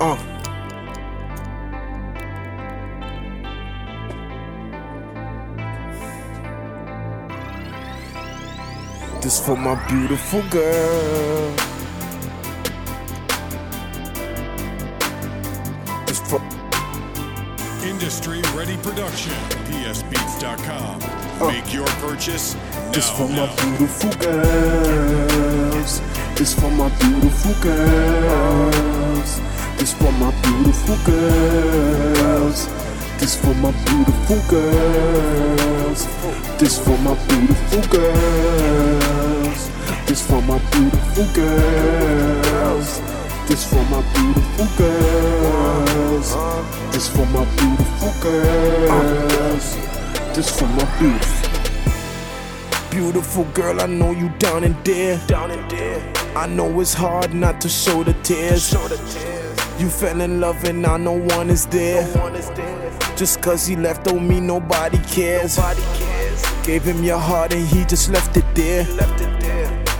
[0.00, 0.16] Uh.
[9.20, 11.54] This for my beautiful girl.
[16.06, 16.40] This for
[17.84, 19.32] Industry Ready Production.
[19.66, 21.00] PSBeats.com.
[21.48, 22.90] Make your purchase now.
[22.92, 26.00] This for my beautiful girls.
[26.36, 28.97] This for my beautiful girls.
[30.18, 32.66] My beautiful girls.
[33.18, 36.06] This for my beautiful girls.
[36.58, 39.70] This for my beautiful girls.
[40.06, 43.00] This for my beautiful girls.
[43.46, 46.34] This for my beautiful girls.
[46.92, 49.76] This for my beautiful girls.
[50.34, 51.48] This for my beautiful
[52.90, 55.20] Beautiful girl, I know you down and there.
[55.28, 56.02] Down and there.
[56.34, 58.74] I know it's hard not to show the tears.
[59.78, 62.02] You fell in love and now no one is there.
[63.16, 65.56] Just cause he left don't mean nobody cares.
[66.64, 68.84] Gave him your heart and he just left it there.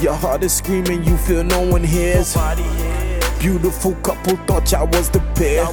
[0.00, 2.36] Your heart is screaming, you feel no one hears.
[3.38, 5.64] Beautiful couple, thought y'all was the pair.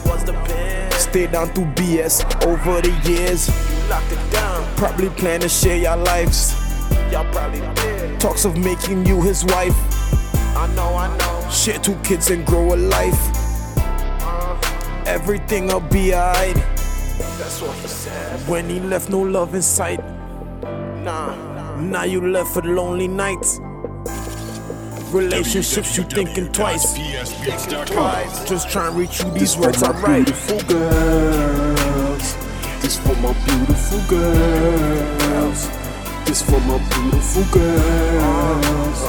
[0.92, 3.50] Stay down through BS over the years.
[4.78, 6.54] Probably plan to share your lives.
[7.12, 8.20] Y'all probably did.
[8.20, 9.76] Talks of making you his wife.
[10.56, 11.50] I know, I know.
[11.50, 13.47] Share two kids and grow a life.
[15.08, 16.54] Everything'll be alright.
[16.54, 18.40] That's what he said.
[18.48, 20.04] When he left, no love in sight.
[21.04, 21.34] Nah,
[21.78, 23.58] now you left for lonely nights.
[25.14, 26.94] Relationships, you thinking twice.
[28.46, 30.26] Just try and reach you these words I write.
[30.26, 32.36] Beautiful girls.
[32.82, 35.70] This for my beautiful girls.
[36.26, 39.00] This for my beautiful girls.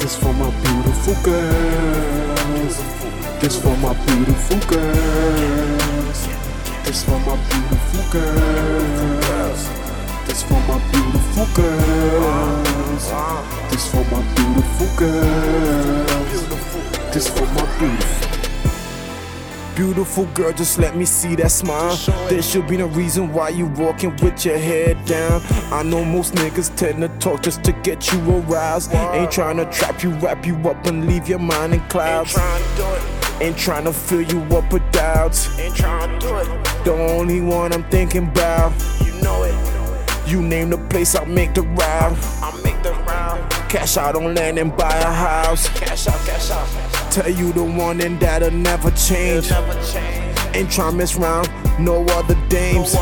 [0.00, 2.47] This for my beautiful girls.
[3.40, 6.26] This for my beautiful girls.
[6.84, 9.68] This for my beautiful girls.
[10.26, 13.04] This for my beautiful girls.
[13.70, 16.48] This for my beautiful girls.
[17.14, 18.28] This for my beautiful.
[19.76, 21.94] Beautiful girl, just let me see that smile.
[22.28, 25.40] There should be no reason why you walking with your head down.
[25.72, 28.92] I know most niggas tend to talk just to get you aroused.
[28.92, 32.36] Ain't trying to trap you, wrap you up, and leave your mind in clouds.
[32.36, 33.17] Ain't trying to
[33.92, 35.58] fill you up with doubts.
[35.58, 36.84] Ain't trying to do it.
[36.84, 38.72] The only one I'm thinking about.
[39.04, 39.54] You know it.
[40.28, 42.18] You name the place, I'll make the route.
[42.42, 43.50] I'll make the route.
[43.68, 45.68] Cash out on land and buy a house.
[45.70, 47.12] Cash out, cash out.
[47.12, 49.50] Tell you the one and that'll never change.
[50.54, 51.48] Ain't tryna mess around,
[51.78, 52.92] no other dames.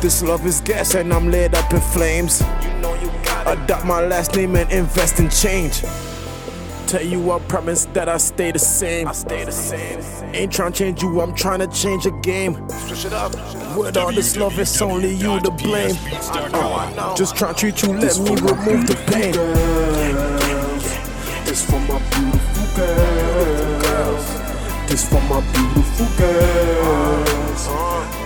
[0.00, 2.42] This love is gas and I'm lit up in flames.
[3.46, 5.82] Adopt my last name and invest in change.
[6.92, 9.08] Tell you I promise that I stay the same.
[9.08, 9.98] I stay the same.
[10.34, 12.68] Ain't tryna change you, I'm tryna change the game.
[12.68, 13.32] Switch it up.
[13.78, 15.94] With all this love, it's only you to blame.
[15.94, 16.94] PSBeats.com.
[16.98, 19.32] Uh, just tryna treat you, let me remove the pain.
[21.46, 24.26] This for my beautiful girls.
[24.90, 27.68] This for my beautiful girls.